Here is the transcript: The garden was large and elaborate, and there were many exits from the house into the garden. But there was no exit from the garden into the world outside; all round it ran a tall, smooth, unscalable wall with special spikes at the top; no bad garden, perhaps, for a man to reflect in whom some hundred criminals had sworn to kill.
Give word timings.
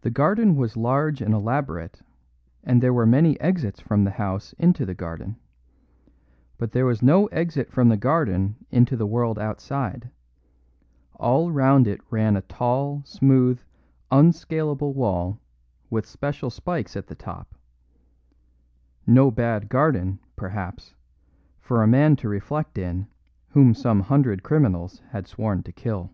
The 0.00 0.08
garden 0.10 0.56
was 0.56 0.74
large 0.74 1.20
and 1.20 1.34
elaborate, 1.34 2.00
and 2.64 2.82
there 2.82 2.94
were 2.94 3.04
many 3.04 3.38
exits 3.42 3.78
from 3.78 4.04
the 4.04 4.12
house 4.12 4.54
into 4.54 4.86
the 4.86 4.94
garden. 4.94 5.36
But 6.56 6.72
there 6.72 6.86
was 6.86 7.02
no 7.02 7.26
exit 7.26 7.70
from 7.70 7.90
the 7.90 7.98
garden 7.98 8.56
into 8.70 8.96
the 8.96 9.04
world 9.06 9.38
outside; 9.38 10.08
all 11.16 11.50
round 11.52 11.86
it 11.86 12.00
ran 12.10 12.36
a 12.36 12.40
tall, 12.40 13.02
smooth, 13.04 13.60
unscalable 14.10 14.94
wall 14.94 15.38
with 15.90 16.06
special 16.06 16.48
spikes 16.48 16.96
at 16.96 17.08
the 17.08 17.14
top; 17.14 17.54
no 19.06 19.30
bad 19.30 19.68
garden, 19.68 20.20
perhaps, 20.36 20.94
for 21.60 21.82
a 21.82 21.86
man 21.86 22.16
to 22.16 22.30
reflect 22.30 22.78
in 22.78 23.06
whom 23.50 23.74
some 23.74 24.00
hundred 24.00 24.42
criminals 24.42 25.02
had 25.10 25.26
sworn 25.26 25.62
to 25.64 25.70
kill. 25.70 26.12